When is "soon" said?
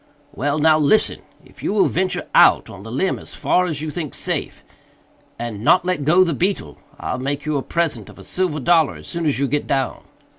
9.05-9.27